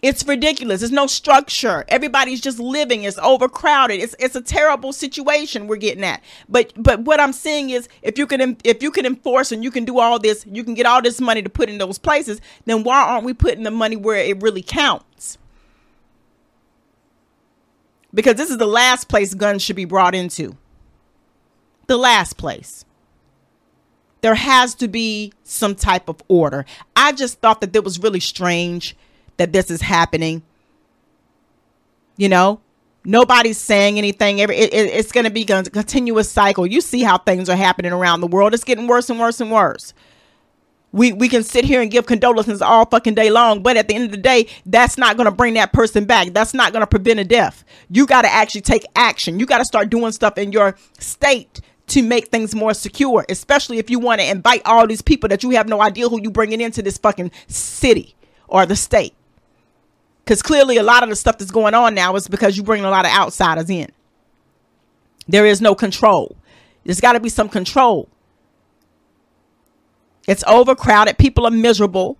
It's 0.00 0.24
ridiculous. 0.24 0.80
There's 0.80 0.92
no 0.92 1.08
structure. 1.08 1.84
Everybody's 1.88 2.40
just 2.40 2.60
living. 2.60 3.02
It's 3.02 3.18
overcrowded. 3.18 3.98
It's 3.98 4.14
it's 4.20 4.36
a 4.36 4.40
terrible 4.40 4.92
situation 4.92 5.66
we're 5.66 5.76
getting 5.76 6.04
at. 6.04 6.22
But 6.48 6.72
but 6.76 7.00
what 7.00 7.18
I'm 7.18 7.32
saying 7.32 7.70
is 7.70 7.88
if 8.02 8.16
you 8.16 8.26
can 8.26 8.56
if 8.62 8.80
you 8.80 8.92
can 8.92 9.06
enforce 9.06 9.50
and 9.50 9.64
you 9.64 9.72
can 9.72 9.84
do 9.84 9.98
all 9.98 10.20
this, 10.20 10.46
you 10.46 10.62
can 10.62 10.74
get 10.74 10.86
all 10.86 11.02
this 11.02 11.20
money 11.20 11.42
to 11.42 11.50
put 11.50 11.68
in 11.68 11.78
those 11.78 11.98
places, 11.98 12.40
then 12.64 12.84
why 12.84 13.02
aren't 13.02 13.24
we 13.24 13.34
putting 13.34 13.64
the 13.64 13.72
money 13.72 13.96
where 13.96 14.16
it 14.16 14.40
really 14.40 14.62
counts? 14.62 15.36
Because 18.14 18.36
this 18.36 18.50
is 18.50 18.58
the 18.58 18.66
last 18.66 19.08
place 19.08 19.34
guns 19.34 19.62
should 19.62 19.76
be 19.76 19.84
brought 19.84 20.14
into. 20.14 20.56
The 21.88 21.96
last 21.96 22.36
place 22.36 22.84
there 24.20 24.34
has 24.34 24.74
to 24.76 24.88
be 24.88 25.32
some 25.44 25.74
type 25.74 26.08
of 26.08 26.22
order. 26.28 26.66
I 26.96 27.12
just 27.12 27.40
thought 27.40 27.60
that 27.60 27.72
that 27.72 27.84
was 27.84 28.00
really 28.00 28.20
strange 28.20 28.96
that 29.38 29.52
this 29.52 29.70
is 29.70 29.80
happening. 29.80 30.42
You 32.16 32.28
know, 32.28 32.60
nobody's 33.04 33.58
saying 33.58 33.96
anything. 33.98 34.38
It, 34.38 34.50
it, 34.50 34.72
it's 34.72 35.12
going 35.12 35.24
to 35.24 35.30
be 35.30 35.42
a 35.48 35.62
continuous 35.64 36.30
cycle. 36.30 36.66
You 36.66 36.80
see 36.80 37.02
how 37.02 37.18
things 37.18 37.48
are 37.48 37.56
happening 37.56 37.92
around 37.92 38.20
the 38.20 38.26
world. 38.26 38.54
It's 38.54 38.64
getting 38.64 38.86
worse 38.86 39.08
and 39.08 39.18
worse 39.18 39.40
and 39.40 39.50
worse. 39.50 39.94
We 40.90 41.12
we 41.12 41.28
can 41.28 41.42
sit 41.42 41.66
here 41.66 41.82
and 41.82 41.90
give 41.90 42.06
condolences 42.06 42.62
all 42.62 42.86
fucking 42.86 43.14
day 43.14 43.30
long, 43.30 43.62
but 43.62 43.76
at 43.76 43.88
the 43.88 43.94
end 43.94 44.04
of 44.04 44.10
the 44.10 44.16
day, 44.16 44.48
that's 44.64 44.96
not 44.96 45.18
going 45.18 45.26
to 45.26 45.30
bring 45.30 45.52
that 45.54 45.72
person 45.72 46.06
back. 46.06 46.28
That's 46.32 46.54
not 46.54 46.72
going 46.72 46.80
to 46.80 46.86
prevent 46.86 47.20
a 47.20 47.24
death. 47.24 47.62
You 47.90 48.06
got 48.06 48.22
to 48.22 48.32
actually 48.32 48.62
take 48.62 48.86
action. 48.96 49.38
You 49.38 49.44
got 49.44 49.58
to 49.58 49.66
start 49.66 49.90
doing 49.90 50.12
stuff 50.12 50.38
in 50.38 50.50
your 50.50 50.76
state 50.98 51.60
to 51.88 52.02
make 52.02 52.28
things 52.28 52.54
more 52.54 52.72
secure, 52.72 53.26
especially 53.28 53.78
if 53.78 53.90
you 53.90 53.98
want 53.98 54.22
to 54.22 54.30
invite 54.30 54.62
all 54.64 54.86
these 54.86 55.02
people 55.02 55.28
that 55.28 55.42
you 55.42 55.50
have 55.50 55.68
no 55.68 55.82
idea 55.82 56.08
who 56.08 56.22
you 56.22 56.30
bringing 56.30 56.60
into 56.60 56.80
this 56.82 56.96
fucking 56.96 57.32
city 57.48 58.14
or 58.46 58.64
the 58.64 58.76
state. 58.76 59.14
Because 60.28 60.42
clearly, 60.42 60.76
a 60.76 60.82
lot 60.82 61.02
of 61.02 61.08
the 61.08 61.16
stuff 61.16 61.38
that's 61.38 61.50
going 61.50 61.72
on 61.72 61.94
now 61.94 62.14
is 62.14 62.28
because 62.28 62.54
you 62.54 62.62
bring 62.62 62.84
a 62.84 62.90
lot 62.90 63.06
of 63.06 63.12
outsiders 63.12 63.70
in. 63.70 63.90
There 65.26 65.46
is 65.46 65.62
no 65.62 65.74
control. 65.74 66.36
There's 66.84 67.00
got 67.00 67.14
to 67.14 67.20
be 67.20 67.30
some 67.30 67.48
control. 67.48 68.10
It's 70.26 70.44
overcrowded. 70.46 71.16
People 71.16 71.46
are 71.46 71.50
miserable. 71.50 72.18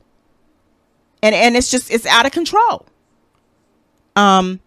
And 1.23 1.35
and 1.35 1.55
it's 1.55 1.71
just 1.71 1.91
it's 1.91 2.07
out 2.07 2.25
of 2.25 2.33
control. 2.33 2.87
Um 4.17 4.61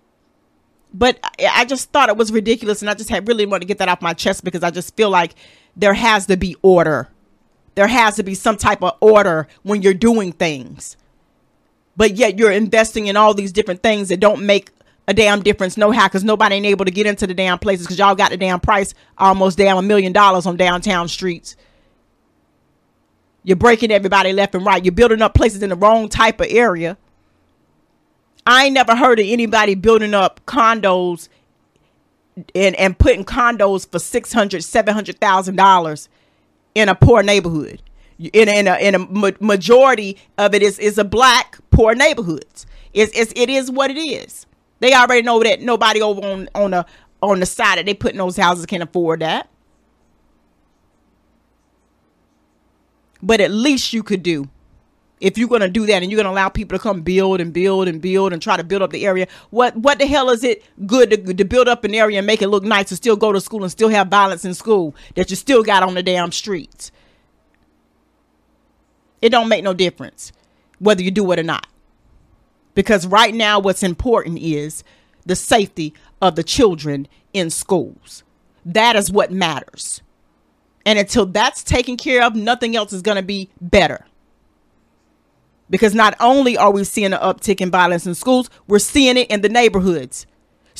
but 0.93 1.17
I 1.39 1.65
just 1.65 1.91
thought 1.91 2.09
it 2.09 2.17
was 2.17 2.31
ridiculous 2.31 2.83
and 2.83 2.91
I 2.91 2.93
just 2.93 3.09
had 3.09 3.27
really 3.27 3.47
wanted 3.47 3.61
to 3.61 3.67
get 3.67 3.79
that 3.79 3.89
off 3.89 4.03
my 4.03 4.13
chest 4.13 4.43
because 4.43 4.61
I 4.61 4.69
just 4.69 4.95
feel 4.95 5.09
like 5.09 5.33
there 5.75 5.95
has 5.95 6.27
to 6.27 6.37
be 6.37 6.55
order. 6.61 7.09
There 7.73 7.87
has 7.87 8.17
to 8.17 8.23
be 8.23 8.35
some 8.35 8.57
type 8.57 8.83
of 8.83 8.97
order 9.01 9.47
when 9.63 9.81
you're 9.81 9.95
doing 9.95 10.31
things 10.31 10.95
but 11.97 12.15
yet 12.15 12.39
you're 12.39 12.51
investing 12.51 13.07
in 13.07 13.17
all 13.17 13.33
these 13.33 13.51
different 13.53 13.83
things 13.83 14.09
that 14.09 14.19
don't 14.19 14.45
make 14.45 14.71
a 15.07 15.13
damn 15.13 15.41
difference 15.43 15.77
no 15.77 15.91
how 15.91 16.07
because 16.07 16.23
nobody 16.23 16.55
ain't 16.55 16.65
able 16.65 16.85
to 16.85 16.91
get 16.91 17.05
into 17.07 17.27
the 17.27 17.33
damn 17.33 17.59
places 17.59 17.87
because 17.87 17.99
y'all 17.99 18.15
got 18.15 18.31
the 18.31 18.37
damn 18.37 18.59
price 18.59 18.93
almost 19.17 19.57
damn 19.57 19.77
a 19.77 19.81
million 19.81 20.13
dollars 20.13 20.45
on 20.45 20.57
downtown 20.57 21.07
streets 21.07 21.55
You're 23.43 23.57
breaking 23.57 23.91
everybody 23.91 24.33
left 24.33 24.55
and 24.55 24.65
right. 24.65 24.83
You're 24.85 24.93
building 24.93 25.21
up 25.21 25.33
places 25.35 25.63
in 25.63 25.69
the 25.69 25.75
wrong 25.75 26.09
type 26.09 26.41
of 26.41 26.47
area. 26.49 26.97
I 28.45 28.65
ain't 28.65 28.75
never 28.75 28.95
heard 28.95 29.19
of 29.19 29.25
anybody 29.27 29.75
building 29.75 30.13
up 30.13 30.41
condos 30.45 31.29
and, 32.55 32.75
and 32.75 32.97
putting 32.99 33.25
condos 33.25 33.89
for 33.91 33.99
six 33.99 34.33
hundred, 34.33 34.63
seven 34.63 34.93
hundred 34.93 35.19
thousand 35.19 35.57
dollars 35.57 36.09
in 36.75 36.89
a 36.89 36.95
poor 36.95 37.23
neighborhood. 37.23 37.81
In, 38.33 38.49
in 38.49 38.67
a, 38.67 38.75
in 38.77 38.95
a 38.95 39.33
majority 39.39 40.17
of 40.37 40.53
it 40.53 40.61
is 40.61 40.77
is 40.77 40.97
a 40.97 41.03
black 41.03 41.57
poor 41.71 41.95
neighborhoods. 41.95 42.67
It's, 42.93 43.11
it's 43.17 43.33
it 43.35 43.49
is 43.49 43.71
what 43.71 43.89
it 43.89 43.97
is. 43.97 44.45
They 44.79 44.93
already 44.93 45.23
know 45.23 45.41
that 45.41 45.61
nobody 45.61 46.01
over 46.01 46.21
on 46.21 46.49
on 46.53 46.71
the 46.71 46.85
on 47.21 47.39
the 47.39 47.45
side 47.45 47.77
that 47.77 47.85
they 47.85 47.93
put 47.93 48.11
in 48.11 48.17
those 48.17 48.37
houses 48.37 48.65
can 48.65 48.81
afford 48.81 49.21
that. 49.21 49.49
But 53.23 53.41
at 53.41 53.51
least 53.51 53.93
you 53.93 54.03
could 54.03 54.23
do 54.23 54.49
if 55.21 55.37
you're 55.37 55.47
going 55.47 55.61
to 55.61 55.69
do 55.69 55.85
that 55.85 56.01
and 56.01 56.11
you're 56.11 56.17
going 56.17 56.25
to 56.25 56.31
allow 56.31 56.49
people 56.49 56.77
to 56.77 56.81
come 56.81 57.01
build 57.01 57.39
and 57.39 57.53
build 57.53 57.87
and 57.87 58.01
build 58.01 58.33
and 58.33 58.41
try 58.41 58.57
to 58.57 58.63
build 58.63 58.81
up 58.81 58.89
the 58.89 59.05
area 59.05 59.27
what 59.51 59.75
what 59.77 59.99
the 59.99 60.07
hell 60.07 60.29
is 60.31 60.43
it 60.43 60.63
good 60.87 61.11
to, 61.11 61.33
to 61.33 61.45
build 61.45 61.67
up 61.67 61.83
an 61.83 61.93
area 61.93 62.17
and 62.17 62.27
make 62.27 62.41
it 62.41 62.47
look 62.47 62.63
nice 62.63 62.89
to 62.89 62.95
still 62.95 63.15
go 63.15 63.31
to 63.31 63.39
school 63.39 63.61
and 63.63 63.71
still 63.71 63.89
have 63.89 64.07
violence 64.07 64.43
in 64.43 64.53
school 64.53 64.95
that 65.15 65.29
you 65.29 65.35
still 65.35 65.63
got 65.63 65.83
on 65.83 65.93
the 65.93 66.03
damn 66.03 66.31
streets 66.31 66.91
it 69.21 69.29
don't 69.29 69.49
make 69.49 69.63
no 69.63 69.73
difference 69.73 70.31
whether 70.79 71.03
you 71.03 71.11
do 71.11 71.31
it 71.31 71.39
or 71.39 71.43
not. 71.43 71.67
Because 72.73 73.05
right 73.05 73.33
now 73.33 73.59
what's 73.59 73.83
important 73.83 74.39
is 74.39 74.83
the 75.25 75.35
safety 75.35 75.93
of 76.21 76.35
the 76.35 76.43
children 76.43 77.07
in 77.33 77.49
schools. 77.49 78.23
That 78.65 78.95
is 78.95 79.11
what 79.11 79.31
matters. 79.31 80.01
And 80.85 80.97
until 80.97 81.25
that's 81.25 81.63
taken 81.63 81.97
care 81.97 82.23
of 82.23 82.35
nothing 82.35 82.75
else 82.75 82.93
is 82.93 83.01
going 83.01 83.17
to 83.17 83.23
be 83.23 83.49
better. 83.59 84.05
Because 85.69 85.93
not 85.93 86.15
only 86.19 86.57
are 86.57 86.71
we 86.71 86.83
seeing 86.83 87.13
an 87.13 87.19
uptick 87.19 87.61
in 87.61 87.71
violence 87.71 88.05
in 88.05 88.15
schools 88.15 88.49
we're 88.67 88.79
seeing 88.79 89.17
it 89.17 89.29
in 89.29 89.41
the 89.41 89.49
neighborhoods 89.49 90.25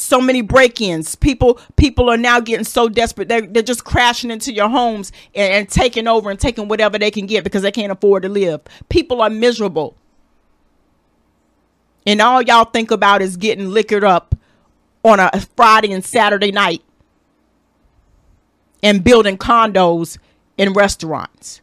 so 0.01 0.19
many 0.19 0.41
break-ins. 0.41 1.15
People 1.15 1.59
people 1.75 2.09
are 2.09 2.17
now 2.17 2.39
getting 2.39 2.65
so 2.65 2.89
desperate. 2.89 3.27
They're, 3.27 3.41
they're 3.41 3.63
just 3.63 3.83
crashing 3.83 4.31
into 4.31 4.53
your 4.53 4.69
homes 4.69 5.11
and, 5.35 5.53
and 5.53 5.69
taking 5.69 6.07
over 6.07 6.29
and 6.29 6.39
taking 6.39 6.67
whatever 6.67 6.97
they 6.97 7.11
can 7.11 7.25
get 7.25 7.43
because 7.43 7.61
they 7.61 7.71
can't 7.71 7.91
afford 7.91 8.23
to 8.23 8.29
live. 8.29 8.61
People 8.89 9.21
are 9.21 9.29
miserable. 9.29 9.95
And 12.05 12.21
all 12.21 12.41
y'all 12.41 12.65
think 12.65 12.89
about 12.89 13.21
is 13.21 13.37
getting 13.37 13.69
liquored 13.69 14.03
up 14.03 14.35
on 15.03 15.19
a 15.19 15.29
Friday 15.55 15.91
and 15.93 16.03
Saturday 16.03 16.51
night 16.51 16.81
and 18.81 19.03
building 19.03 19.37
condos 19.37 20.17
and 20.57 20.75
restaurants, 20.75 21.61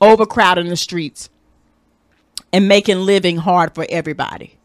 overcrowding 0.00 0.68
the 0.68 0.76
streets, 0.76 1.28
and 2.52 2.68
making 2.68 2.98
living 2.98 3.36
hard 3.36 3.74
for 3.74 3.86
everybody. 3.88 4.58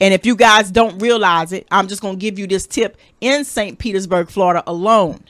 And 0.00 0.12
if 0.12 0.26
you 0.26 0.36
guys 0.36 0.70
don't 0.70 0.98
realize 0.98 1.52
it, 1.52 1.66
I'm 1.70 1.88
just 1.88 2.02
going 2.02 2.16
to 2.16 2.20
give 2.20 2.38
you 2.38 2.46
this 2.46 2.66
tip 2.66 2.96
in 3.20 3.44
St. 3.44 3.78
Petersburg, 3.78 4.28
Florida 4.30 4.62
alone. 4.66 5.24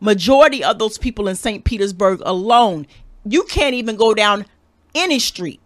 Majority 0.00 0.64
of 0.64 0.78
those 0.78 0.98
people 0.98 1.28
in 1.28 1.36
St. 1.36 1.64
Petersburg 1.64 2.20
alone, 2.24 2.86
you 3.24 3.44
can't 3.44 3.74
even 3.74 3.96
go 3.96 4.14
down 4.14 4.46
any 4.94 5.18
street 5.18 5.60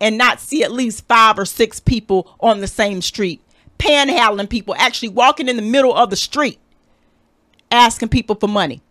and 0.00 0.18
not 0.18 0.40
see 0.40 0.62
at 0.62 0.72
least 0.72 1.06
five 1.06 1.38
or 1.38 1.44
six 1.44 1.78
people 1.78 2.36
on 2.40 2.60
the 2.60 2.66
same 2.66 3.00
street, 3.00 3.40
panhandling 3.78 4.48
people, 4.48 4.74
actually 4.76 5.08
walking 5.08 5.48
in 5.48 5.56
the 5.56 5.62
middle 5.62 5.94
of 5.94 6.10
the 6.10 6.16
street, 6.16 6.58
asking 7.70 8.08
people 8.08 8.34
for 8.34 8.48
money. 8.48 8.82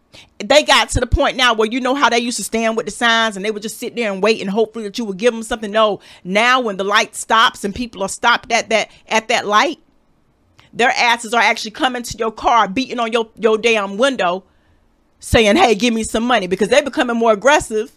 They 0.44 0.64
got 0.64 0.90
to 0.90 1.00
the 1.00 1.08
point 1.08 1.38
now 1.38 1.54
where 1.54 1.70
you 1.70 1.80
know 1.80 1.96
how 1.96 2.10
they 2.10 2.20
used 2.20 2.38
to 2.38 2.44
stand 2.44 2.76
with 2.76 2.86
the 2.86 2.92
signs 2.92 3.36
and 3.36 3.46
they 3.46 3.52
would 3.52 3.62
just 3.62 3.78
sit 3.78 3.96
there 3.96 4.12
and 4.12 4.24
wait 4.24 4.42
and 4.42 4.50
hopefully 4.50 4.86
that 4.86 4.98
you 4.98 5.06
would 5.06 5.18
give 5.18 5.34
them 5.34 5.44
something. 5.44 5.72
No, 5.72 6.00
now 6.24 6.60
when 6.60 6.78
the 6.78 6.84
light 6.84 7.16
stops 7.16 7.64
and 7.64 7.76
people 7.76 8.02
are 8.02 8.10
stopped 8.10 8.52
at 8.52 8.70
that 8.70 8.90
at 9.08 9.28
that 9.28 9.46
light, 9.46 9.80
their 10.74 10.92
asses 10.92 11.34
are 11.34 11.42
actually 11.42 11.72
coming 11.72 12.04
to 12.04 12.18
your 12.18 12.32
car, 12.32 12.68
beating 12.68 13.00
on 13.00 13.12
your 13.12 13.30
your 13.38 13.58
damn 13.58 13.98
window, 13.98 14.44
saying, 15.20 15.58
"Hey, 15.58 15.76
give 15.76 15.94
me 15.94 16.04
some 16.04 16.24
money," 16.24 16.48
because 16.48 16.70
they're 16.70 16.84
becoming 16.84 17.18
more 17.18 17.34
aggressive 17.34 17.92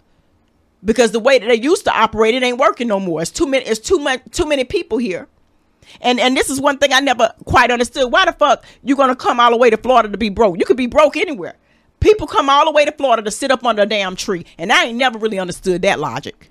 because 0.85 1.13
the 1.13 1.21
way 1.21 1.39
that 1.39 1.47
they 1.47 1.55
used 1.61 1.85
to 1.85 1.97
operate 1.97 2.35
it 2.35 2.43
ain't 2.43 2.59
working 2.59 2.89
no 2.89 2.99
more. 2.99 3.23
It's 3.23 3.31
too 3.31 3.47
many. 3.47 3.65
It's 3.65 3.81
too 3.81 3.99
much. 3.99 4.21
Too 4.33 4.47
many 4.47 4.65
people 4.65 4.99
here. 4.99 5.29
And 6.01 6.19
and 6.21 6.37
this 6.37 6.51
is 6.51 6.61
one 6.61 6.79
thing 6.79 6.93
I 6.93 7.01
never 7.01 7.33
quite 7.45 7.71
understood. 7.71 8.11
Why 8.11 8.25
the 8.25 8.33
fuck 8.33 8.65
you 8.83 8.97
gonna 8.97 9.17
come 9.17 9.41
all 9.41 9.51
the 9.51 9.57
way 9.57 9.71
to 9.71 9.77
Florida 9.77 10.09
to 10.09 10.19
be 10.19 10.29
broke? 10.29 10.59
You 10.59 10.65
could 10.65 10.77
be 10.77 10.87
broke 10.87 11.17
anywhere. 11.17 11.55
People 12.03 12.27
come 12.27 12.51
all 12.51 12.65
the 12.65 12.73
way 12.73 12.85
to 12.85 12.93
Florida 12.93 13.23
to 13.23 13.31
sit 13.31 13.51
up 13.51 13.65
under 13.65 13.83
a 13.83 13.87
damn 13.87 14.17
tree, 14.17 14.45
and 14.59 14.73
I 14.73 14.87
ain't 14.87 14.99
never 14.99 15.19
really 15.19 15.39
understood 15.39 15.83
that 15.83 16.01
logic. 16.01 16.51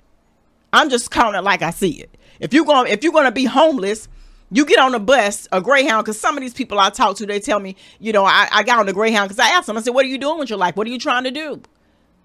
I'm 0.72 0.90
just 0.90 1.10
counting 1.10 1.42
like 1.44 1.62
I 1.62 1.70
see 1.70 2.00
it. 2.00 2.16
If 2.40 2.52
you're 2.54 2.64
gonna 2.64 2.88
if 2.88 3.04
you're 3.04 3.12
gonna 3.12 3.30
be 3.32 3.44
homeless, 3.44 4.08
you 4.50 4.64
get 4.64 4.78
on 4.78 4.94
a 4.94 4.98
bus, 4.98 5.46
a 5.52 5.60
Greyhound, 5.60 6.04
because 6.04 6.18
some 6.18 6.36
of 6.36 6.40
these 6.40 6.54
people 6.54 6.78
I 6.78 6.90
talk 6.90 7.16
to, 7.18 7.26
they 7.26 7.40
tell 7.40 7.60
me, 7.60 7.76
you 8.00 8.12
know, 8.12 8.24
I, 8.24 8.48
I 8.50 8.62
got 8.62 8.78
on 8.78 8.86
the 8.86 8.92
Greyhound 8.92 9.28
because 9.28 9.38
I 9.38 9.50
asked 9.50 9.66
them, 9.66 9.76
I 9.76 9.80
said, 9.82 9.94
what 9.94 10.04
are 10.04 10.08
you 10.08 10.18
doing 10.18 10.38
with 10.38 10.50
your 10.50 10.58
life? 10.58 10.76
What 10.76 10.86
are 10.86 10.90
you 10.90 10.98
trying 10.98 11.24
to 11.24 11.30
do? 11.30 11.62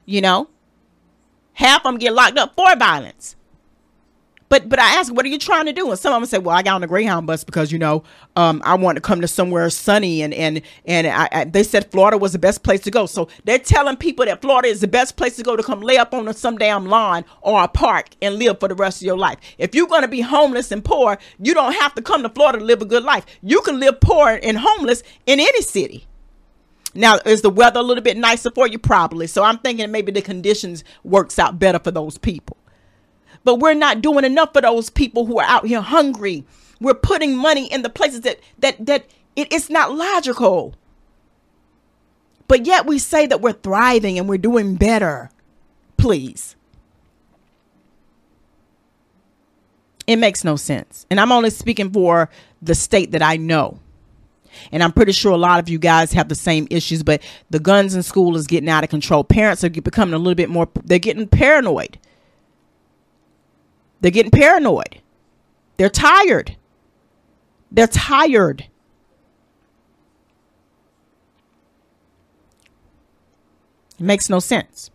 You 0.05 0.21
know, 0.21 0.49
Half 1.57 1.79
of 1.79 1.83
them 1.85 1.97
get 1.97 2.13
locked 2.13 2.37
up 2.37 2.53
for 2.55 2.75
violence. 2.75 3.35
But 4.49 4.69
but 4.69 4.79
I 4.79 4.95
ask, 4.95 5.13
what 5.13 5.25
are 5.25 5.29
you 5.29 5.37
trying 5.37 5.65
to 5.65 5.73
do? 5.73 5.89
And 5.89 5.99
some 5.99 6.13
of 6.13 6.21
them 6.21 6.27
say, 6.27 6.37
well, 6.37 6.55
I 6.55 6.63
got 6.63 6.75
on 6.75 6.81
the 6.81 6.87
Greyhound 6.87 7.27
bus 7.27 7.43
because 7.43 7.71
you 7.71 7.79
know 7.79 8.03
um, 8.35 8.61
I 8.65 8.75
want 8.75 8.95
to 8.95 9.01
come 9.01 9.21
to 9.21 9.27
somewhere 9.27 9.69
sunny, 9.69 10.21
and 10.21 10.33
and 10.33 10.61
and 10.85 11.07
I, 11.07 11.29
I, 11.31 11.43
they 11.43 11.63
said 11.63 11.91
Florida 11.91 12.17
was 12.17 12.31
the 12.31 12.39
best 12.39 12.63
place 12.63 12.81
to 12.81 12.91
go. 12.91 13.05
So 13.05 13.27
they're 13.43 13.59
telling 13.59 13.97
people 13.97 14.25
that 14.25 14.41
Florida 14.41 14.69
is 14.69 14.81
the 14.81 14.87
best 14.87 15.17
place 15.17 15.35
to 15.35 15.43
go 15.43 15.55
to 15.55 15.63
come 15.63 15.81
lay 15.81 15.97
up 15.97 16.13
on 16.13 16.33
some 16.33 16.57
damn 16.57 16.85
lawn 16.85 17.25
or 17.41 17.63
a 17.63 17.67
park 17.67 18.09
and 18.21 18.35
live 18.35 18.59
for 18.59 18.69
the 18.69 18.75
rest 18.75 19.01
of 19.01 19.05
your 19.05 19.17
life. 19.17 19.37
If 19.57 19.75
you're 19.75 19.87
to 19.87 20.07
be 20.07 20.21
homeless 20.21 20.71
and 20.71 20.83
poor, 20.83 21.17
you 21.39 21.53
don't 21.53 21.73
have 21.73 21.95
to 21.95 22.01
come 22.01 22.23
to 22.23 22.29
Florida 22.29 22.59
to 22.59 22.65
live 22.65 22.81
a 22.81 22.85
good 22.85 23.03
life. 23.03 23.25
You 23.41 23.61
can 23.61 23.79
live 23.79 23.99
poor 23.99 24.39
and 24.43 24.57
homeless 24.57 25.03
in 25.25 25.39
any 25.39 25.61
city. 25.61 26.05
Now, 26.93 27.19
is 27.25 27.41
the 27.41 27.49
weather 27.49 27.79
a 27.79 27.83
little 27.83 28.03
bit 28.03 28.17
nicer 28.17 28.51
for 28.51 28.67
you? 28.67 28.79
Probably. 28.79 29.27
So 29.27 29.43
I'm 29.43 29.59
thinking 29.59 29.91
maybe 29.91 30.11
the 30.11 30.21
conditions 30.21 30.83
works 31.03 31.37
out 31.37 31.59
better 31.59 31.79
for 31.79 31.91
those 31.91 32.17
people. 32.17 32.56
But 33.43 33.55
we're 33.55 33.73
not 33.73 34.01
doing 34.01 34.25
enough 34.25 34.53
for 34.53 34.61
those 34.61 34.89
people 34.89 35.25
who 35.25 35.39
are 35.39 35.45
out 35.45 35.67
here 35.67 35.81
hungry. 35.81 36.43
We're 36.79 36.93
putting 36.93 37.35
money 37.35 37.71
in 37.71 37.81
the 37.81 37.89
places 37.89 38.21
that 38.21 38.39
that 38.59 38.85
that 38.85 39.05
it, 39.35 39.51
it's 39.51 39.69
not 39.69 39.93
logical. 39.93 40.75
But 42.47 42.65
yet 42.65 42.85
we 42.85 42.99
say 42.99 43.25
that 43.27 43.41
we're 43.41 43.53
thriving 43.53 44.17
and 44.17 44.29
we're 44.29 44.37
doing 44.37 44.75
better. 44.75 45.29
Please. 45.97 46.55
It 50.05 50.15
makes 50.15 50.45
no 50.45 50.55
sense. 50.55 51.05
And 51.11 51.19
I'm 51.19 51.33
only 51.33 51.49
speaking 51.49 51.91
for 51.91 52.29
the 52.61 52.73
state 52.73 53.11
that 53.11 53.21
I 53.21 53.35
know. 53.35 53.79
And 54.71 54.81
I'm 54.81 54.93
pretty 54.93 55.11
sure 55.11 55.33
a 55.33 55.37
lot 55.37 55.59
of 55.59 55.69
you 55.69 55.77
guys 55.77 56.13
have 56.13 56.29
the 56.29 56.35
same 56.35 56.67
issues, 56.71 57.03
but 57.03 57.21
the 57.49 57.59
guns 57.59 57.93
in 57.93 58.01
school 58.01 58.35
is 58.37 58.47
getting 58.47 58.69
out 58.69 58.83
of 58.83 58.89
control. 58.89 59.23
Parents 59.23 59.63
are 59.63 59.69
becoming 59.69 60.13
a 60.13 60.17
little 60.17 60.35
bit 60.35 60.49
more, 60.49 60.69
they're 60.83 60.97
getting 60.97 61.27
paranoid. 61.27 61.99
They're 64.01 64.11
getting 64.11 64.31
paranoid. 64.31 65.01
They're 65.77 65.89
tired. 65.89 66.55
They're 67.71 67.87
tired. 67.87 68.67
It 73.99 74.03
makes 74.03 74.29
no 74.29 74.39
sense. 74.39 74.91